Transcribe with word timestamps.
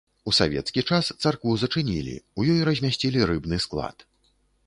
У 0.29 0.31
савецкі 0.37 0.83
час 0.93 1.11
царкву 1.25 1.51
зачынілі, 1.65 2.15
у 2.41 2.47
ёй 2.55 2.61
размясцілі 2.69 3.19
рыбны 3.33 3.59
склад. 3.67 3.97